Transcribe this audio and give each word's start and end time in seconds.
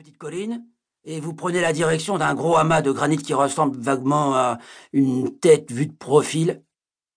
petite 0.00 0.16
colline 0.16 0.64
et 1.04 1.20
vous 1.20 1.34
prenez 1.34 1.60
la 1.60 1.74
direction 1.74 2.16
d'un 2.16 2.34
gros 2.34 2.56
amas 2.56 2.80
de 2.80 2.90
granit 2.90 3.18
qui 3.18 3.34
ressemble 3.34 3.78
vaguement 3.78 4.34
à 4.34 4.56
une 4.94 5.38
tête 5.38 5.70
vue 5.70 5.88
de 5.88 5.92
profil. 5.92 6.64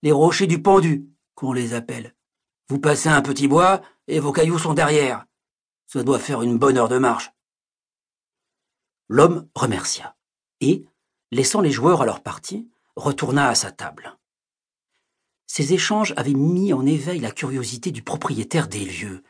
Les 0.02 0.12
rochers 0.12 0.48
du 0.48 0.62
pendu, 0.62 1.08
qu'on 1.34 1.54
les 1.54 1.74
appelle. 1.74 2.14
Vous 2.68 2.80
passez 2.80 3.08
un 3.08 3.22
petit 3.22 3.48
bois 3.48 3.82
et 4.10 4.20
vos 4.20 4.34
cailloux 4.34 4.60
sont 4.60 4.74
derrière. 4.74 5.26
Ça 5.88 6.04
doit 6.04 6.20
faire 6.20 6.42
une 6.42 6.58
bonne 6.58 6.78
heure 6.78 6.90
de 6.90 6.98
marche. 6.98 7.32
L'homme 9.08 9.48
remercia 9.56 10.18
et, 10.60 10.86
laissant 11.32 11.62
les 11.62 11.72
joueurs 11.72 12.02
à 12.02 12.06
leur 12.06 12.22
partie, 12.22 12.68
retourna 12.98 13.48
à 13.48 13.56
sa 13.56 13.72
table. 13.72 14.18
Ces 15.48 15.72
échanges 15.72 16.14
avaient 16.18 16.34
mis 16.34 16.74
en 16.74 16.86
éveil 16.86 17.22
la 17.22 17.32
curiosité 17.32 17.92
du 17.92 18.04
propriétaire 18.04 18.68
des 18.68 18.84
lieux. 18.84 19.24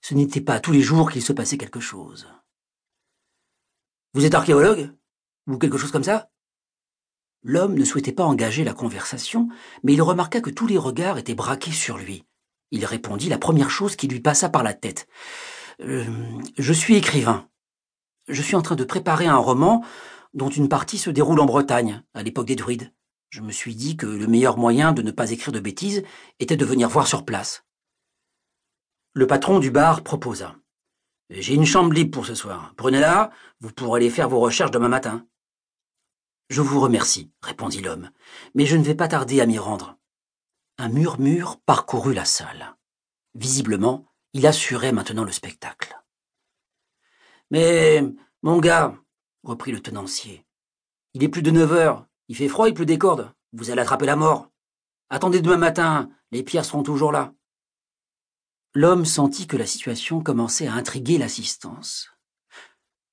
Ce 0.00 0.14
n'était 0.14 0.40
pas 0.40 0.60
tous 0.60 0.70
les 0.70 0.80
jours 0.80 1.10
qu'il 1.10 1.22
se 1.22 1.32
passait 1.32 1.58
quelque 1.58 1.80
chose. 1.80 2.28
Vous 4.12 4.24
êtes 4.24 4.34
archéologue 4.34 4.90
Ou 5.46 5.56
quelque 5.56 5.78
chose 5.78 5.92
comme 5.92 6.04
ça? 6.04 6.30
L'homme 7.42 7.74
ne 7.74 7.84
souhaitait 7.84 8.12
pas 8.12 8.24
engager 8.24 8.64
la 8.64 8.74
conversation, 8.74 9.48
mais 9.84 9.92
il 9.92 10.02
remarqua 10.02 10.40
que 10.40 10.50
tous 10.50 10.66
les 10.66 10.78
regards 10.78 11.16
étaient 11.16 11.34
braqués 11.34 11.70
sur 11.70 11.96
lui. 11.96 12.24
Il 12.72 12.84
répondit 12.84 13.28
la 13.28 13.38
première 13.38 13.70
chose 13.70 13.94
qui 13.96 14.08
lui 14.08 14.20
passa 14.20 14.48
par 14.48 14.62
la 14.62 14.74
tête. 14.74 15.06
Euh, 15.80 16.04
je 16.58 16.72
suis 16.72 16.96
écrivain. 16.96 17.48
Je 18.28 18.42
suis 18.42 18.56
en 18.56 18.62
train 18.62 18.76
de 18.76 18.84
préparer 18.84 19.26
un 19.26 19.36
roman 19.36 19.84
dont 20.34 20.50
une 20.50 20.68
partie 20.68 20.98
se 20.98 21.10
déroule 21.10 21.40
en 21.40 21.46
Bretagne, 21.46 22.02
à 22.12 22.22
l'époque 22.22 22.46
des 22.46 22.56
druides. 22.56 22.92
Je 23.30 23.42
me 23.42 23.52
suis 23.52 23.76
dit 23.76 23.96
que 23.96 24.06
le 24.06 24.26
meilleur 24.26 24.58
moyen 24.58 24.92
de 24.92 25.02
ne 25.02 25.12
pas 25.12 25.30
écrire 25.30 25.52
de 25.52 25.60
bêtises 25.60 26.02
était 26.40 26.56
de 26.56 26.64
venir 26.64 26.88
voir 26.88 27.06
sur 27.06 27.24
place. 27.24 27.64
Le 29.12 29.26
patron 29.26 29.60
du 29.60 29.70
bar 29.70 30.02
proposa. 30.02 30.56
J'ai 31.30 31.54
une 31.54 31.64
chambre 31.64 31.92
libre 31.92 32.10
pour 32.10 32.26
ce 32.26 32.34
soir. 32.34 32.74
Prenez-la, 32.76 33.30
vous 33.60 33.70
pourrez 33.70 34.00
aller 34.00 34.10
faire 34.10 34.28
vos 34.28 34.40
recherches 34.40 34.72
demain 34.72 34.88
matin. 34.88 35.28
Je 36.48 36.60
vous 36.60 36.80
remercie, 36.80 37.30
répondit 37.40 37.80
l'homme, 37.80 38.10
mais 38.56 38.66
je 38.66 38.76
ne 38.76 38.82
vais 38.82 38.96
pas 38.96 39.06
tarder 39.06 39.40
à 39.40 39.46
m'y 39.46 39.56
rendre. 39.56 39.96
Un 40.76 40.88
murmure 40.88 41.60
parcourut 41.60 42.14
la 42.14 42.24
salle. 42.24 42.74
Visiblement, 43.36 44.06
il 44.32 44.44
assurait 44.44 44.90
maintenant 44.90 45.22
le 45.22 45.30
spectacle. 45.30 45.96
Mais, 47.52 48.02
mon 48.42 48.58
gars, 48.58 48.96
reprit 49.44 49.70
le 49.70 49.80
tenancier, 49.80 50.44
il 51.14 51.22
est 51.22 51.28
plus 51.28 51.42
de 51.42 51.52
neuf 51.52 51.70
heures, 51.70 52.06
il 52.26 52.36
fait 52.36 52.48
froid, 52.48 52.68
il 52.68 52.74
pleut 52.74 52.86
des 52.86 52.98
cordes, 52.98 53.32
vous 53.52 53.70
allez 53.70 53.82
attraper 53.82 54.06
la 54.06 54.16
mort. 54.16 54.50
Attendez 55.10 55.40
demain 55.40 55.58
matin, 55.58 56.10
les 56.32 56.42
pierres 56.42 56.64
seront 56.64 56.82
toujours 56.82 57.12
là. 57.12 57.32
L'homme 58.72 59.04
sentit 59.04 59.48
que 59.48 59.56
la 59.56 59.66
situation 59.66 60.22
commençait 60.22 60.68
à 60.68 60.74
intriguer 60.74 61.18
l'assistance. 61.18 62.08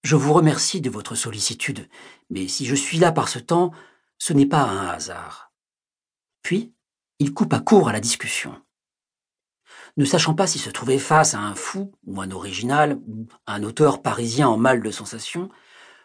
Je 0.03 0.15
vous 0.15 0.31
remercie 0.31 0.81
de 0.81 0.91
votre 0.91 1.15
sollicitude, 1.15 1.89
mais 2.29 2.47
si 2.47 2.65
je 2.67 2.75
suis 2.75 2.99
là 2.99 3.11
par 3.11 3.27
ce 3.27 3.39
temps, 3.39 3.71
ce 4.19 4.33
n'est 4.33 4.45
pas 4.45 4.61
un 4.61 4.87
hasard. 4.87 5.51
Puis, 6.43 6.73
il 7.17 7.33
coupa 7.33 7.59
court 7.59 7.89
à 7.89 7.91
la 7.91 7.99
discussion. 7.99 8.55
Ne 9.97 10.05
sachant 10.05 10.35
pas 10.35 10.45
s'il 10.45 10.61
se 10.61 10.69
trouvait 10.69 10.99
face 10.99 11.33
à 11.33 11.39
un 11.39 11.55
fou, 11.55 11.91
ou 12.05 12.21
un 12.21 12.29
original, 12.29 12.99
ou 13.07 13.25
un 13.47 13.63
auteur 13.63 14.03
parisien 14.03 14.47
en 14.47 14.57
mal 14.57 14.83
de 14.83 14.91
sensation, 14.91 15.49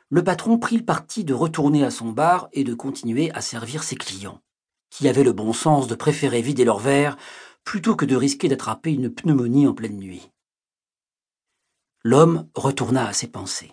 le 0.08 0.24
patron 0.24 0.58
prit 0.58 0.78
le 0.78 0.84
parti 0.84 1.24
de 1.24 1.34
retourner 1.34 1.84
à 1.84 1.90
son 1.90 2.08
bar 2.08 2.48
et 2.52 2.64
de 2.64 2.72
continuer 2.72 3.30
à 3.32 3.42
servir 3.42 3.82
ses 3.82 3.96
clients, 3.96 4.40
qui 4.88 5.08
avaient 5.08 5.24
le 5.24 5.34
bon 5.34 5.52
sens 5.52 5.88
de 5.88 5.94
préférer 5.94 6.40
vider 6.40 6.64
leur 6.64 6.78
verre 6.78 7.18
plutôt 7.64 7.96
que 7.96 8.04
de 8.04 8.16
risquer 8.16 8.48
d'attraper 8.48 8.92
une 8.92 9.12
pneumonie 9.12 9.66
en 9.66 9.74
pleine 9.74 9.96
nuit. 9.96 10.30
L'homme 12.04 12.48
retourna 12.54 13.06
à 13.06 13.12
ses 13.12 13.28
pensées. 13.28 13.72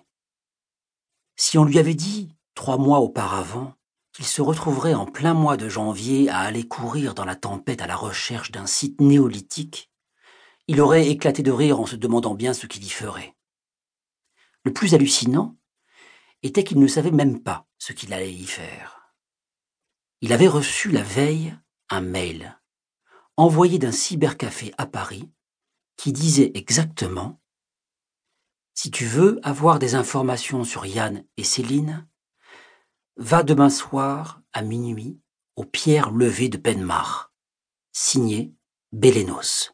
Si 1.35 1.57
on 1.57 1.65
lui 1.65 1.79
avait 1.79 1.95
dit, 1.95 2.35
trois 2.53 2.77
mois 2.77 2.99
auparavant, 2.99 3.73
qu'il 4.13 4.25
se 4.25 4.41
retrouverait 4.41 4.93
en 4.93 5.05
plein 5.05 5.33
mois 5.33 5.57
de 5.57 5.69
janvier 5.69 6.29
à 6.29 6.39
aller 6.39 6.67
courir 6.67 7.13
dans 7.15 7.25
la 7.25 7.35
tempête 7.35 7.81
à 7.81 7.87
la 7.87 7.95
recherche 7.95 8.51
d'un 8.51 8.67
site 8.67 9.01
néolithique, 9.01 9.91
il 10.67 10.81
aurait 10.81 11.07
éclaté 11.07 11.41
de 11.41 11.51
rire 11.51 11.79
en 11.79 11.85
se 11.85 11.95
demandant 11.95 12.35
bien 12.35 12.53
ce 12.53 12.67
qu'il 12.67 12.83
y 12.83 12.89
ferait. 12.89 13.35
Le 14.63 14.73
plus 14.73 14.93
hallucinant 14.93 15.57
était 16.43 16.63
qu'il 16.63 16.79
ne 16.79 16.87
savait 16.87 17.11
même 17.11 17.41
pas 17.41 17.65
ce 17.77 17.93
qu'il 17.93 18.13
allait 18.13 18.31
y 18.31 18.45
faire. 18.45 19.15
Il 20.21 20.33
avait 20.33 20.47
reçu 20.47 20.91
la 20.91 21.01
veille 21.01 21.57
un 21.89 22.01
mail 22.01 22.58
envoyé 23.39 23.79
d'un 23.79 23.93
cybercafé 23.93 24.73
à 24.77 24.85
Paris 24.85 25.29
qui 25.95 26.11
disait 26.11 26.51
exactement 26.55 27.39
Si 28.73 28.91
tu 28.91 29.05
veux 29.05 29.39
avoir 29.43 29.79
des 29.79 29.95
informations 29.95 30.65
sur 30.65 30.85
Yann 30.85 31.23
et 31.37 31.45
Céline, 31.45 32.05
va 33.15 33.43
demain 33.43 33.69
soir 33.69 34.41
à 34.51 34.61
minuit 34.61 35.21
aux 35.55 35.63
pierres 35.63 36.11
levées 36.11 36.49
de 36.49 36.57
Penmar. 36.57 37.31
Signé 37.93 38.53
Bélénos. 38.91 39.71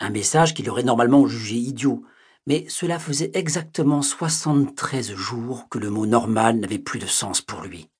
Un 0.00 0.08
message 0.08 0.54
qu'il 0.54 0.70
aurait 0.70 0.82
normalement 0.82 1.26
jugé 1.26 1.56
idiot, 1.56 2.02
mais 2.46 2.66
cela 2.70 2.98
faisait 2.98 3.32
exactement 3.34 4.00
73 4.00 5.14
jours 5.14 5.68
que 5.68 5.78
le 5.78 5.90
mot 5.90 6.06
normal 6.06 6.58
n'avait 6.58 6.78
plus 6.78 6.98
de 6.98 7.06
sens 7.06 7.42
pour 7.42 7.60
lui. 7.60 7.90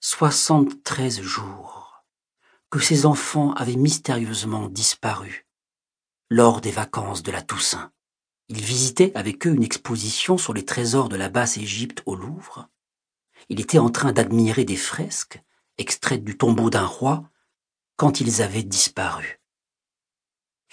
73 0.00 1.20
jours 1.20 1.87
que 2.70 2.78
ses 2.78 3.06
enfants 3.06 3.52
avaient 3.52 3.76
mystérieusement 3.76 4.68
disparu 4.68 5.46
lors 6.30 6.60
des 6.60 6.70
vacances 6.70 7.22
de 7.22 7.32
la 7.32 7.42
Toussaint. 7.42 7.90
Il 8.48 8.60
visitait 8.60 9.12
avec 9.14 9.46
eux 9.46 9.54
une 9.54 9.62
exposition 9.62 10.38
sur 10.38 10.54
les 10.54 10.64
trésors 10.64 11.08
de 11.08 11.16
la 11.16 11.28
basse 11.28 11.56
Égypte 11.56 12.02
au 12.06 12.14
Louvre. 12.14 12.68
Il 13.48 13.60
était 13.60 13.78
en 13.78 13.90
train 13.90 14.12
d'admirer 14.12 14.64
des 14.64 14.76
fresques 14.76 15.42
extraites 15.78 16.24
du 16.24 16.36
tombeau 16.36 16.70
d'un 16.70 16.86
roi 16.86 17.24
quand 17.96 18.20
ils 18.20 18.42
avaient 18.42 18.62
disparu. 18.62 19.40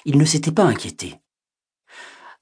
Il 0.03 0.17
ne 0.17 0.25
s'était 0.25 0.51
pas 0.51 0.63
inquiété. 0.63 1.19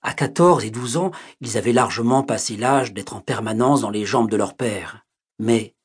À 0.01 0.13
quatorze 0.13 0.65
et 0.65 0.71
douze 0.71 0.97
ans, 0.97 1.11
ils 1.39 1.57
avaient 1.57 1.71
largement 1.71 2.23
passé 2.23 2.57
l'âge 2.57 2.93
d'être 2.93 3.15
en 3.15 3.21
permanence 3.21 3.81
dans 3.81 3.89
les 3.89 4.05
jambes 4.05 4.29
de 4.29 4.35
leur 4.35 4.55
père. 4.55 5.05
Mais 5.39 5.75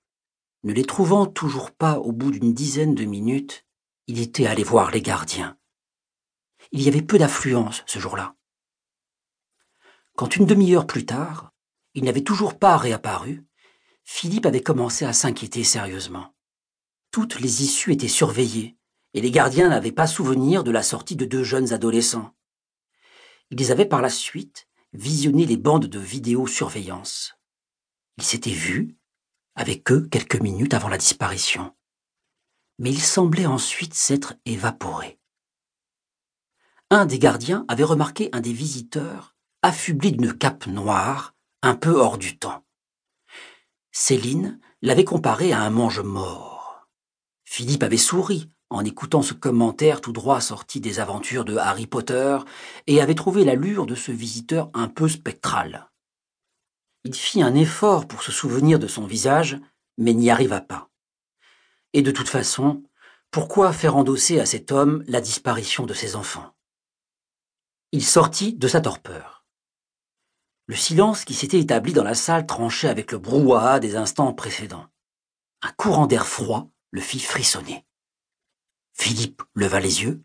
ne 0.65 0.73
les 0.73 0.85
trouvant 0.85 1.27
toujours 1.27 1.71
pas 1.71 1.99
au 1.99 2.13
bout 2.13 2.31
d'une 2.31 2.53
dizaine 2.53 2.95
de 2.95 3.05
minutes, 3.05 3.65
il 4.07 4.21
était 4.21 4.47
allé 4.47 4.65
voir 4.65 4.91
les 4.91 5.03
gardiens. 5.03 5.57
Il 6.73 6.83
y 6.83 6.89
avait 6.89 7.03
peu 7.03 7.19
d'affluence 7.19 7.83
ce 7.87 7.99
jour-là. 7.99 8.35
Quand 10.17 10.37
une 10.37 10.47
demi-heure 10.47 10.87
plus 10.87 11.07
tard, 11.07 11.53
il 11.95 12.05
n'avait 12.05 12.25
toujours 12.25 12.59
pas 12.59 12.77
réapparu, 12.77 13.47
Philippe 14.05 14.47
avait 14.47 14.63
commencé 14.63 15.05
à 15.05 15.13
s'inquiéter 15.13 15.65
sérieusement. 15.65 16.35
Toutes 17.11 17.41
les 17.41 17.63
issues 17.63 17.93
étaient 17.93 18.09
surveillées, 18.09 18.77
et 19.15 19.21
les 19.21 19.31
gardiens 19.31 19.69
n'avaient 19.69 19.93
pas 19.93 20.07
souvenir 20.07 20.65
de 20.65 20.71
la 20.71 20.83
sortie 20.83 21.17
de 21.17 21.25
deux 21.25 21.45
jeunes 21.45 21.73
adolescents. 21.73 22.35
Ils 23.51 23.71
avaient 23.71 23.87
par 23.87 24.03
la 24.03 24.11
suite 24.11 24.67
visionné 24.93 25.47
les 25.47 25.57
bandes 25.57 25.87
de 25.87 25.99
vidéosurveillance. 25.99 27.35
Ils 28.17 28.25
s'étaient 28.25 28.51
vus, 28.51 28.97
avec 29.59 29.91
eux 29.93 30.09
quelques 30.11 30.41
minutes 30.41 30.73
avant 30.73 30.89
la 30.89 30.97
disparition. 30.99 31.75
Mais 32.79 32.91
il 32.91 33.03
semblait 33.03 33.47
ensuite 33.47 33.93
s'être 33.93 34.35
évaporé. 34.47 35.19
Un 36.91 37.05
des 37.05 37.19
gardiens 37.19 37.67
avait 37.69 37.85
remarqué 37.85 38.31
un 38.33 38.41
des 38.41 38.53
visiteurs 38.53 39.35
affublé 39.63 40.13
d'une 40.13 40.33
cape 40.33 40.67
noire, 40.69 41.35
un 41.63 41.75
peu 41.75 41.91
hors 41.91 42.17
du 42.17 42.39
temps. 42.39 42.65
Céline 43.91 44.61
l'avait 44.83 45.05
comparé 45.05 45.53
à 45.53 45.61
un 45.61 45.71
mange-mort. 45.71 46.89
Philippe 47.45 47.83
avait 47.83 47.97
souri 47.97 48.49
en 48.71 48.85
écoutant 48.85 49.23
ce 49.23 49.35
commentaire 49.35 50.01
tout 50.01 50.13
droit 50.13 50.41
sorti 50.41 50.81
des 50.81 51.01
aventures 51.01 51.45
de 51.45 51.57
Harry 51.57 51.87
Potter 51.87 52.39
et 52.87 53.01
avait 53.01 53.15
trouvé 53.15 53.45
l'allure 53.45 53.87
de 53.87 53.95
ce 53.95 54.13
visiteur 54.13 54.71
un 54.75 54.89
peu 54.89 55.09
spectral. 55.09 55.88
Il 57.11 57.15
fit 57.15 57.43
un 57.43 57.55
effort 57.55 58.07
pour 58.07 58.23
se 58.23 58.31
souvenir 58.31 58.79
de 58.79 58.87
son 58.87 59.07
visage, 59.07 59.59
mais 59.97 60.13
n'y 60.13 60.29
arriva 60.29 60.61
pas. 60.61 60.91
Et 61.95 62.03
de 62.03 62.11
toute 62.11 62.29
façon, 62.29 62.83
pourquoi 63.31 63.73
faire 63.73 63.97
endosser 63.97 64.41
à 64.41 64.45
cet 64.45 64.73
homme 64.73 65.03
la 65.07 65.23
disparition 65.23 65.87
de 65.87 65.95
ses 65.95 66.17
enfants? 66.17 66.55
Il 67.93 68.05
sortit 68.05 68.53
de 68.53 68.69
sa 68.69 68.83
torpeur. 68.83 69.47
Le 70.67 70.77
silence 70.77 71.25
qui 71.25 71.33
s'était 71.33 71.59
établi 71.59 71.95
dans 71.95 72.05
la 72.05 72.13
salle 72.13 72.45
tranchait 72.45 72.91
avec 72.91 73.11
le 73.11 73.17
brouhaha 73.17 73.81
des 73.81 73.97
instants 73.97 74.35
précédents. 74.35 74.89
Un 75.63 75.73
courant 75.79 76.07
d'air 76.07 76.27
froid 76.27 76.69
le 76.91 77.01
fit 77.01 77.21
frissonner. 77.21 77.87
Philippe 78.93 79.43
leva 79.55 79.81
les 79.81 80.03
yeux. 80.03 80.23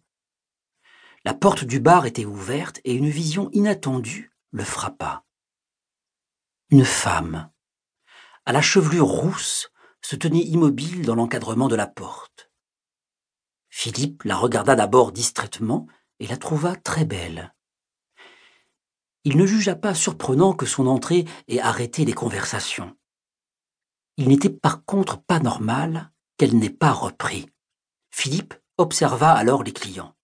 La 1.24 1.34
porte 1.34 1.64
du 1.64 1.80
bar 1.80 2.06
était 2.06 2.26
ouverte 2.26 2.82
et 2.84 2.94
une 2.94 3.10
vision 3.10 3.50
inattendue 3.54 4.34
le 4.52 4.66
frappa. 4.66 5.24
Une 6.74 6.86
femme, 6.86 7.52
à 8.48 8.52
la 8.52 8.64
chevelure 8.64 9.06
rousse, 9.06 9.70
se 10.02 10.16
tenait 10.16 10.42
immobile 10.42 11.06
dans 11.06 11.14
l'encadrement 11.14 11.68
de 11.68 11.76
la 11.76 11.86
porte. 11.86 12.50
Philippe 13.70 14.24
la 14.24 14.36
regarda 14.36 14.76
d'abord 14.76 15.12
distraitement 15.12 15.86
et 16.20 16.26
la 16.26 16.36
trouva 16.36 16.76
très 16.76 17.06
belle. 17.06 17.54
il 19.24 19.38
ne 19.38 19.46
jugea 19.46 19.76
pas 19.76 19.94
surprenant 19.94 20.54
que 20.54 20.66
son 20.66 20.88
entrée 20.88 21.26
ait 21.48 21.60
arrêté 21.60 22.06
les 22.06 22.14
conversations. 22.14 22.98
Il 24.18 24.30
n'était 24.30 24.50
par 24.50 24.84
contre 24.84 25.22
pas 25.22 25.40
normal 25.40 26.12
qu'elle 26.38 26.58
n'ait 26.58 26.72
pas 26.72 26.92
repris. 26.92 27.46
Philippe 28.10 28.56
observa 28.80 29.32
alors 29.34 29.62
les 29.62 29.74
clients. 29.74 30.16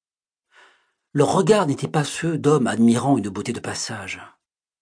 Leurs 1.13 1.31
regards 1.31 1.67
n'étaient 1.67 1.87
pas 1.87 2.03
ceux 2.03 2.39
d'hommes 2.39 2.65
admirant 2.65 3.19
une 3.19 3.29
beauté 3.29 3.53
de 3.53 3.59
passage. 3.59 4.19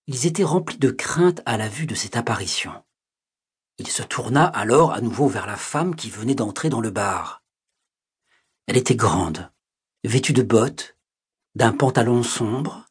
Ils 0.07 0.25
étaient 0.25 0.43
remplis 0.43 0.77
de 0.77 0.89
crainte 0.89 1.41
à 1.45 1.57
la 1.57 1.67
vue 1.67 1.85
de 1.85 1.95
cette 1.95 2.15
apparition. 2.15 2.71
Il 3.77 3.87
se 3.87 4.03
tourna 4.03 4.45
alors 4.45 4.93
à 4.93 5.01
nouveau 5.01 5.27
vers 5.27 5.45
la 5.45 5.57
femme 5.57 5.95
qui 5.95 6.09
venait 6.09 6.35
d'entrer 6.35 6.69
dans 6.69 6.79
le 6.79 6.91
bar. 6.91 7.43
Elle 8.67 8.77
était 8.77 8.95
grande, 8.95 9.51
vêtue 10.05 10.33
de 10.33 10.43
bottes, 10.43 10.97
d'un 11.55 11.73
pantalon 11.73 12.23
sombre 12.23 12.85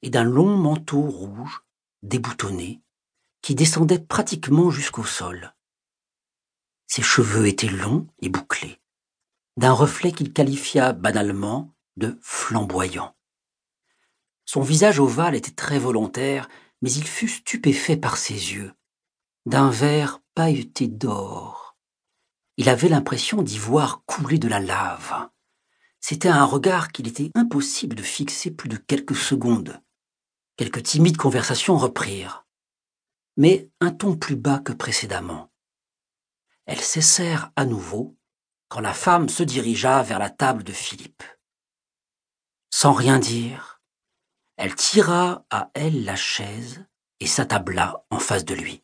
et 0.00 0.08
d'un 0.08 0.24
long 0.24 0.56
manteau 0.56 1.02
rouge, 1.02 1.60
déboutonné, 2.02 2.80
qui 3.42 3.54
descendait 3.54 3.98
pratiquement 3.98 4.70
jusqu'au 4.70 5.04
sol. 5.04 5.54
Ses 6.86 7.02
cheveux 7.02 7.46
étaient 7.46 7.68
longs 7.68 8.06
et 8.20 8.28
bouclés, 8.28 8.80
d'un 9.58 9.72
reflet 9.72 10.12
qu'il 10.12 10.32
qualifia 10.32 10.92
banalement 10.92 11.74
de 11.96 12.18
flamboyant. 12.22 13.14
Son 14.44 14.60
visage 14.60 15.00
ovale 15.00 15.34
était 15.34 15.52
très 15.52 15.78
volontaire, 15.78 16.48
mais 16.82 16.92
il 16.92 17.06
fut 17.06 17.28
stupéfait 17.28 17.96
par 17.96 18.16
ses 18.16 18.52
yeux, 18.52 18.74
d'un 19.46 19.70
vert 19.70 20.20
pailleté 20.34 20.88
d'or. 20.88 21.76
Il 22.56 22.68
avait 22.68 22.88
l'impression 22.88 23.42
d'y 23.42 23.58
voir 23.58 24.04
couler 24.04 24.38
de 24.38 24.48
la 24.48 24.60
lave. 24.60 25.28
C'était 26.00 26.28
un 26.28 26.44
regard 26.44 26.92
qu'il 26.92 27.08
était 27.08 27.30
impossible 27.34 27.94
de 27.94 28.02
fixer 28.02 28.50
plus 28.50 28.68
de 28.68 28.76
quelques 28.76 29.16
secondes. 29.16 29.80
Quelques 30.56 30.82
timides 30.82 31.16
conversations 31.16 31.78
reprirent, 31.78 32.44
mais 33.36 33.70
un 33.80 33.90
ton 33.90 34.16
plus 34.16 34.36
bas 34.36 34.58
que 34.58 34.72
précédemment. 34.72 35.50
Elles 36.66 36.80
cessèrent 36.80 37.52
à 37.56 37.64
nouveau 37.64 38.16
quand 38.68 38.80
la 38.80 38.94
femme 38.94 39.28
se 39.28 39.42
dirigea 39.42 40.02
vers 40.02 40.18
la 40.18 40.30
table 40.30 40.64
de 40.64 40.72
Philippe. 40.72 41.22
Sans 42.70 42.92
rien 42.92 43.18
dire, 43.18 43.71
elle 44.56 44.74
tira 44.74 45.44
à 45.50 45.70
elle 45.74 46.04
la 46.04 46.16
chaise 46.16 46.84
et 47.20 47.26
s'attabla 47.26 48.04
en 48.10 48.18
face 48.18 48.44
de 48.44 48.54
lui. 48.54 48.82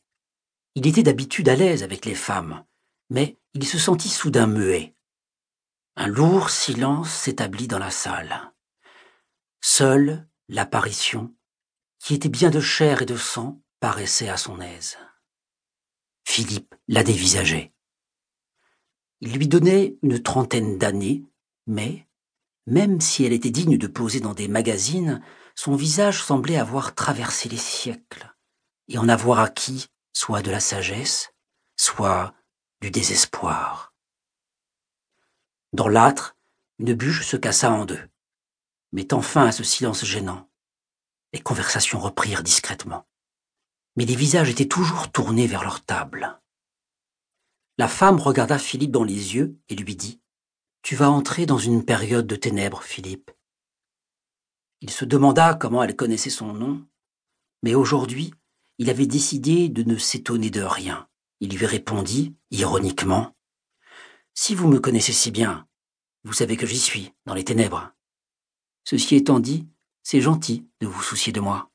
Il 0.75 0.87
était 0.87 1.03
d'habitude 1.03 1.49
à 1.49 1.57
l'aise 1.57 1.83
avec 1.83 2.05
les 2.05 2.15
femmes, 2.15 2.65
mais 3.11 3.37
il 3.55 3.67
se 3.67 3.79
sentit 3.79 4.09
soudain 4.09 4.47
muet. 4.47 4.95
Un 5.97 6.07
lourd 6.07 6.51
silence 6.51 7.11
s'établit 7.11 7.67
dans 7.67 7.79
la 7.79 7.91
salle. 7.91 8.53
Seule 9.61 10.29
l'apparition, 10.49 11.35
qui 11.99 12.15
était 12.15 12.29
bien 12.29 12.51
de 12.51 12.61
chair 12.61 13.03
et 13.03 13.07
de 13.07 13.17
sang, 13.17 13.61
paraissait 13.81 14.29
à 14.29 14.37
son 14.37 14.61
aise. 14.61 14.97
Philippe 16.25 16.75
la 16.87 17.03
dévisageait. 17.03 17.73
Il 19.21 19.33
lui 19.33 19.49
donnait 19.49 19.97
une 20.03 20.23
trentaine 20.23 20.79
d'années, 20.79 21.25
mais, 21.67 22.07
même 22.67 23.01
si 23.01 23.25
elle 23.25 23.33
était 23.33 23.51
digne 23.51 23.79
de 23.79 23.87
poser 23.89 24.21
dans 24.21 24.35
des 24.35 24.47
magazines, 24.47 25.21
son 25.59 25.75
visage 25.75 26.23
semblait 26.23 26.57
avoir 26.57 26.95
traversé 26.95 27.49
les 27.49 27.57
siècles 27.57 28.33
et 28.87 28.97
en 28.97 29.09
avoir 29.09 29.41
acquis 29.41 29.89
soit 30.13 30.41
de 30.41 30.53
la 30.53 30.61
sagesse, 30.61 31.35
soit 31.77 32.33
du 32.81 32.93
désespoir. 32.93 33.93
Dans 35.73 35.89
l'âtre, 35.89 36.37
une 36.79 36.95
bûche 36.95 37.27
se 37.27 37.37
cassa 37.37 37.73
en 37.73 37.87
deux, 37.87 38.09
mettant 38.93 39.21
fin 39.21 39.47
à 39.47 39.53
ce 39.53 39.65
silence 39.65 40.05
gênant. 40.05 40.49
Les 41.33 41.41
conversations 41.41 41.99
reprirent 41.99 42.45
discrètement. 42.45 43.09
Mais 43.97 44.05
les 44.05 44.15
visages 44.15 44.51
étaient 44.51 44.69
toujours 44.69 45.11
tournés 45.11 45.49
vers 45.49 45.65
leur 45.65 45.85
table. 45.85 46.41
La 47.79 47.89
femme 47.89 48.21
regarda 48.21 48.61
Philippe 48.61 48.93
dans 48.93 49.03
les 49.03 49.35
yeux 49.35 49.59
et 49.69 49.75
lui 49.75 49.97
dit 49.97 50.21
Tu 50.83 50.95
vas 50.95 51.11
entrer 51.11 51.47
dans 51.47 51.59
une 51.59 51.85
période 51.85 52.29
de 52.29 52.37
ténèbres, 52.37 52.85
Philippe. 52.85 53.33
Il 54.81 54.91
se 54.91 55.05
demanda 55.05 55.55
comment 55.55 55.83
elle 55.83 55.97
connaissait 55.97 56.31
son 56.31 56.53
nom, 56.53 56.87
mais 57.63 57.75
aujourd'hui, 57.75 58.33
il 58.79 58.91
avait 58.91 59.07
décidé 59.07 59.69
de 59.69 59.83
ne 59.83 59.97
s'étonner 59.97 60.51
de 60.51 60.63
rien. 60.63 61.09
Il 61.41 61.57
lui 61.57 61.67
répondit, 61.67 62.37
ironiquement, 62.51 63.35
Si 64.35 64.55
vous 64.55 64.69
me 64.69 64.79
connaissez 64.79 65.13
si 65.13 65.33
bien, 65.33 65.67
vous 66.23 66.33
savez 66.33 66.57
que 66.57 66.67
j'y 66.67 66.79
suis, 66.79 67.13
dans 67.27 67.35
les 67.35 67.45
ténèbres. 67.45 67.93
Ceci 68.85 69.17
étant 69.17 69.41
dit, 69.41 69.67
c'est 70.05 70.21
gentil 70.21 70.69
de 70.81 70.87
vous 70.87 71.03
soucier 71.03 71.33
de 71.33 71.41
moi. 71.41 71.71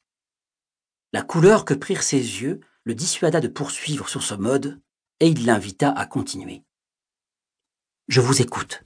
La 1.12 1.24
couleur 1.24 1.66
que 1.66 1.74
prirent 1.74 2.04
ses 2.04 2.42
yeux 2.42 2.62
le 2.86 2.96
dissuada 2.96 3.42
de 3.42 3.48
poursuivre 3.48 4.10
sur 4.10 4.24
ce 4.24 4.34
mode, 4.34 4.82
et 5.20 5.28
il 5.28 5.46
l'invita 5.46 5.92
à 5.92 6.06
continuer. 6.06 6.64
Je 8.08 8.22
vous 8.22 8.42
écoute. 8.42 8.84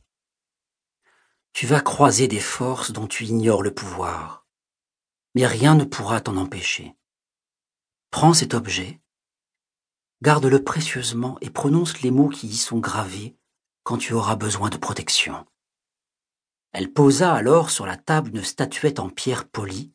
Tu 1.57 1.65
vas 1.65 1.81
croiser 1.81 2.27
des 2.27 2.39
forces 2.39 2.91
dont 2.91 3.07
tu 3.07 3.25
ignores 3.25 3.63
le 3.63 3.73
pouvoir, 3.73 4.45
mais 5.33 5.47
rien 5.47 5.73
ne 5.73 5.85
pourra 5.85 6.21
t'en 6.21 6.37
empêcher. 6.37 6.95
Prends 8.11 8.35
cet 8.35 8.53
objet, 8.53 9.01
garde-le 10.21 10.63
précieusement 10.63 11.35
et 11.41 11.49
prononce 11.49 11.99
les 12.03 12.11
mots 12.11 12.29
qui 12.29 12.45
y 12.45 12.55
sont 12.55 12.77
gravés 12.77 13.35
quand 13.81 13.97
tu 13.97 14.13
auras 14.13 14.35
besoin 14.35 14.69
de 14.69 14.77
protection. 14.77 15.47
Elle 16.73 16.93
posa 16.93 17.33
alors 17.33 17.71
sur 17.71 17.87
la 17.87 17.97
table 17.97 18.29
une 18.35 18.43
statuette 18.43 18.99
en 18.99 19.09
pierre 19.09 19.49
polie, 19.49 19.91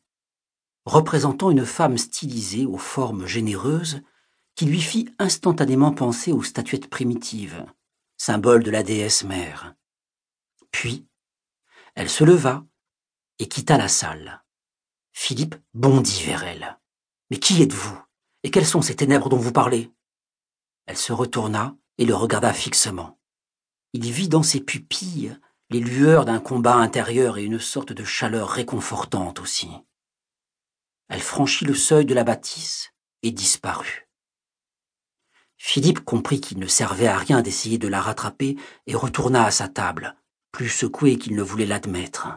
représentant 0.85 1.53
une 1.53 1.65
femme 1.65 1.97
stylisée 1.97 2.67
aux 2.67 2.77
formes 2.77 3.29
généreuses 3.29 4.03
qui 4.57 4.65
lui 4.65 4.81
fit 4.81 5.15
instantanément 5.21 5.93
penser 5.93 6.33
aux 6.33 6.43
statuettes 6.43 6.91
primitives, 6.91 7.65
symbole 8.17 8.65
de 8.65 8.73
la 8.73 8.83
déesse 8.83 9.23
mère. 9.23 9.77
Puis, 10.73 11.07
elle 11.95 12.09
se 12.09 12.25
leva 12.25 12.65
et 13.39 13.49
quitta 13.49 13.77
la 13.77 13.89
salle. 13.89 14.43
Philippe 15.13 15.57
bondit 15.75 16.23
vers 16.25 16.45
elle. 16.45 16.79
Mais 17.31 17.39
qui 17.39 17.63
êtes-vous? 17.63 18.01
Et 18.43 18.51
quelles 18.51 18.67
sont 18.67 18.83
ces 18.83 18.97
ténèbres 18.97 19.29
dont 19.29 19.37
vous 19.37 19.53
parlez? 19.53 19.93
Elle 20.87 20.97
se 20.97 21.13
retourna 21.13 21.77
et 21.99 22.05
le 22.05 22.15
regarda 22.15 22.53
fixement. 22.53 23.19
Il 23.93 24.11
vit 24.11 24.29
dans 24.29 24.43
ses 24.43 24.61
pupilles 24.61 25.39
les 25.71 25.81
lueurs 25.81 26.25
d'un 26.25 26.41
combat 26.41 26.77
intérieur 26.77 27.39
et 27.39 27.45
une 27.45 27.61
sorte 27.61 27.93
de 27.93 28.05
chaleur 28.05 28.49
réconfortante 28.49 29.41
aussi. 29.41 29.71
Elle 31.09 31.21
franchit 31.21 31.65
le 31.65 31.75
seuil 31.75 32.07
de 32.07 32.15
la 32.15 32.25
bâtisse 32.25 32.93
et 33.23 33.31
disparut. 33.31 34.09
Philippe 35.57 36.01
comprit 36.01 36.41
qu'il 36.41 36.59
ne 36.59 36.67
servait 36.67 37.07
à 37.07 37.17
rien 37.17 37.43
d'essayer 37.43 37.79
de 37.79 37.87
la 37.87 38.01
rattraper 38.01 38.57
et 38.87 38.95
retourna 38.95 39.45
à 39.45 39.51
sa 39.51 39.69
table, 39.69 40.17
plus 40.53 40.69
secoué 40.69 41.19
qu'il 41.19 41.35
ne 41.35 41.43
voulait 41.43 41.67
l'admettre. 41.67 42.29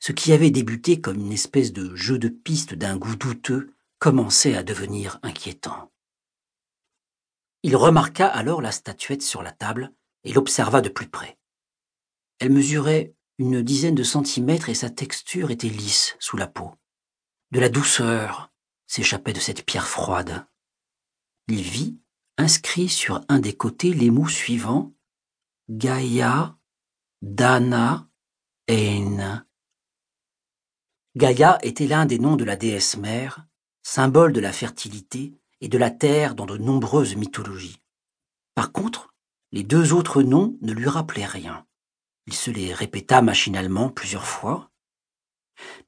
Ce 0.00 0.12
qui 0.12 0.32
avait 0.32 0.50
débuté 0.50 1.00
comme 1.00 1.20
une 1.20 1.32
espèce 1.32 1.72
de 1.72 1.94
jeu 1.96 2.18
de 2.18 2.28
piste 2.28 2.74
d'un 2.74 2.96
goût 2.96 3.16
douteux 3.16 3.74
commençait 3.98 4.54
à 4.54 4.62
devenir 4.62 5.18
inquiétant. 5.22 5.90
Il 7.62 7.74
remarqua 7.74 8.26
alors 8.26 8.62
la 8.62 8.70
statuette 8.70 9.22
sur 9.22 9.42
la 9.42 9.52
table 9.52 9.92
et 10.24 10.32
l'observa 10.32 10.80
de 10.80 10.88
plus 10.88 11.08
près. 11.08 11.38
Elle 12.38 12.52
mesurait 12.52 13.14
une 13.38 13.62
dizaine 13.62 13.94
de 13.94 14.02
centimètres 14.02 14.68
et 14.68 14.74
sa 14.74 14.90
texture 14.90 15.50
était 15.50 15.68
lisse 15.68 16.16
sous 16.20 16.36
la 16.36 16.46
peau. 16.46 16.74
De 17.50 17.60
la 17.60 17.68
douceur 17.68 18.52
s'échappait 18.86 19.32
de 19.32 19.40
cette 19.40 19.64
pierre 19.64 19.88
froide. 19.88 20.46
Il 21.48 21.62
vit, 21.62 21.98
inscrit 22.36 22.88
sur 22.88 23.24
un 23.28 23.38
des 23.38 23.56
côtés, 23.56 23.92
les 23.92 24.10
mots 24.10 24.28
suivants 24.28 24.92
Gaïa, 25.68 26.57
Dana, 27.20 28.08
Ein. 28.68 29.44
Gaïa 31.16 31.58
était 31.62 31.88
l'un 31.88 32.06
des 32.06 32.20
noms 32.20 32.36
de 32.36 32.44
la 32.44 32.54
déesse 32.54 32.96
mère, 32.96 33.44
symbole 33.82 34.32
de 34.32 34.38
la 34.38 34.52
fertilité 34.52 35.34
et 35.60 35.68
de 35.68 35.78
la 35.78 35.90
terre 35.90 36.36
dans 36.36 36.46
de 36.46 36.56
nombreuses 36.56 37.16
mythologies. 37.16 37.82
Par 38.54 38.70
contre, 38.70 39.12
les 39.50 39.64
deux 39.64 39.92
autres 39.92 40.22
noms 40.22 40.56
ne 40.62 40.72
lui 40.72 40.88
rappelaient 40.88 41.26
rien. 41.26 41.66
Il 42.28 42.34
se 42.34 42.52
les 42.52 42.72
répéta 42.72 43.20
machinalement 43.20 43.88
plusieurs 43.88 44.26
fois, 44.26 44.70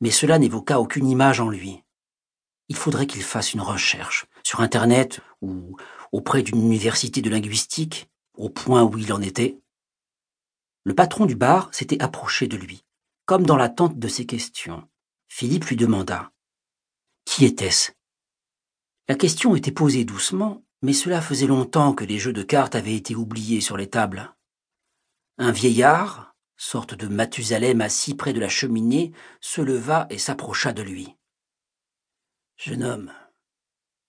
mais 0.01 0.11
cela 0.11 0.37
n'évoqua 0.41 0.81
aucune 0.81 1.07
image 1.07 1.39
en 1.39 1.49
lui. 1.49 1.85
Il 2.69 2.75
faudrait 2.75 3.07
qu'il 3.07 3.23
fasse 3.23 3.55
une 3.55 3.61
recherche 3.61 4.27
sur 4.43 4.63
Internet 4.63 5.21
ou 5.43 5.77
auprès 6.11 6.43
d'une 6.43 6.61
université 6.61 7.23
de 7.23 7.31
linguistique, 7.31 8.11
au 8.35 8.49
point 8.49 8.83
où 8.83 8.99
il 8.99 9.13
en 9.13 9.23
était. 9.23 9.60
Le 10.85 10.95
patron 10.95 11.27
du 11.27 11.37
bar 11.37 11.69
s'était 11.73 12.03
approché 12.03 12.47
de 12.47 12.57
lui, 12.57 12.85
comme 13.27 13.45
dans 13.45 13.57
l'attente 13.57 13.99
de 13.99 14.09
ses 14.09 14.27
questions. 14.27 14.89
Philippe 15.29 15.67
lui 15.67 15.77
demanda 15.77 16.33
Qui 17.25 17.45
était-ce? 17.45 17.93
La 19.09 19.15
question 19.15 19.55
était 19.57 19.73
posée 19.73 20.05
doucement, 20.05 20.65
mais 20.83 20.93
cela 20.93 21.21
faisait 21.21 21.47
longtemps 21.47 21.93
que 21.95 22.05
les 22.05 22.19
jeux 22.19 22.33
de 22.33 22.43
cartes 22.43 22.75
avaient 22.75 22.97
été 22.97 23.15
oubliés 23.15 23.61
sur 23.61 23.77
les 23.77 23.91
tables. 23.91 24.35
Un 25.37 25.53
vieillard, 25.53 26.35
sorte 26.57 26.95
de 26.95 27.07
Mathusalem 27.07 27.81
assis 27.81 28.15
près 28.15 28.33
de 28.33 28.41
la 28.41 28.49
cheminée, 28.49 29.13
se 29.41 29.61
leva 29.61 30.07
et 30.11 30.19
s'approcha 30.19 30.73
de 30.73 30.83
lui. 30.83 31.17
Jeune 32.57 32.85
homme, 32.85 33.13